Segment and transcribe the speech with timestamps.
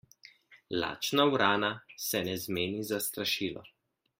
[0.83, 1.69] Lačna vrana
[2.07, 3.67] se ne zmeni za strašilo.